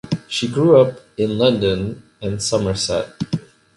She 0.27 0.47
grew 0.47 0.77
up 0.77 0.99
in 1.15 1.37
London 1.37 2.01
and 2.23 2.41
Somerset. 2.41 3.09